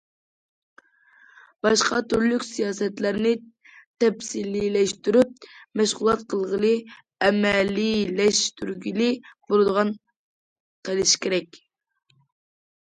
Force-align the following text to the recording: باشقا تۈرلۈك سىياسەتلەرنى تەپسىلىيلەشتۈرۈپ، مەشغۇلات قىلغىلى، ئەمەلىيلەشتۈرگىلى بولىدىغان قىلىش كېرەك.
باشقا 1.65 1.97
تۈرلۈك 2.13 2.45
سىياسەتلەرنى 2.47 3.33
تەپسىلىيلەشتۈرۈپ، 4.03 5.45
مەشغۇلات 5.83 6.25
قىلغىلى، 6.33 6.73
ئەمەلىيلەشتۈرگىلى 7.27 9.13
بولىدىغان 9.27 9.95
قىلىش 10.89 11.15
كېرەك. 11.27 11.65